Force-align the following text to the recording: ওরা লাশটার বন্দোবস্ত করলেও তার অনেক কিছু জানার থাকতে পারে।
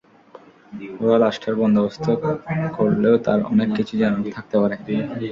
ওরা 1.01 1.17
লাশটার 1.23 1.55
বন্দোবস্ত 1.61 2.05
করলেও 2.77 3.15
তার 3.25 3.39
অনেক 3.51 3.69
কিছু 3.77 3.93
জানার 4.01 4.23
থাকতে 4.35 4.55
পারে। 4.61 4.75